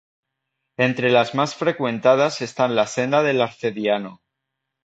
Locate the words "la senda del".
2.75-3.39